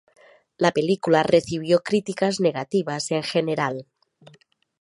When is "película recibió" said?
0.71-1.83